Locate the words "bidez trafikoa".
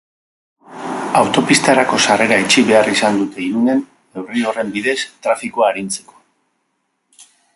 4.79-5.71